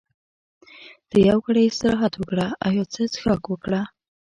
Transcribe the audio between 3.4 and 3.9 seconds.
وکړه.